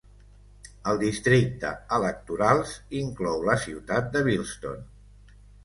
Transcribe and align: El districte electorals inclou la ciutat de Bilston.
El 0.91 1.01
districte 1.03 1.73
electorals 1.99 2.73
inclou 3.03 3.47
la 3.51 3.59
ciutat 3.67 4.11
de 4.17 4.27
Bilston. 4.33 4.85